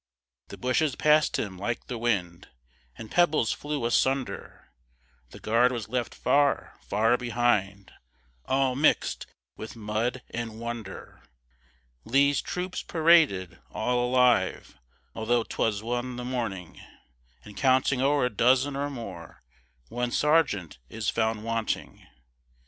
The 0.47 0.57
bushes 0.57 0.95
pass'd 0.95 1.37
him 1.37 1.59
like 1.59 1.85
the 1.85 1.99
wind, 1.99 2.47
And 2.97 3.11
pebbles 3.11 3.51
flew 3.51 3.85
asunder, 3.85 4.73
The 5.29 5.39
guard 5.39 5.71
was 5.71 5.89
left 5.89 6.15
far, 6.15 6.73
far 6.81 7.17
behind, 7.17 7.91
All 8.45 8.75
mix'd 8.75 9.27
with 9.57 9.75
mud 9.75 10.23
and 10.31 10.59
wonder. 10.59 11.21
Lee's 12.03 12.41
troops 12.41 12.81
paraded, 12.81 13.59
all 13.69 14.03
alive, 14.09 14.75
Although 15.13 15.43
'twas 15.43 15.83
one 15.83 16.15
the 16.15 16.25
morning, 16.25 16.81
And 17.45 17.55
counting 17.55 18.01
o'er 18.01 18.25
a 18.25 18.29
dozen 18.31 18.75
or 18.75 18.89
more, 18.89 19.43
One 19.89 20.09
sergeant 20.09 20.79
is 20.89 21.11
found 21.11 21.43
wanting. 21.43 22.07